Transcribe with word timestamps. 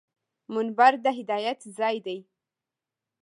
منبر 0.53 0.91
د 1.05 1.07
هدایت 1.17 1.59
ځای 1.77 1.97
دی 2.05 2.17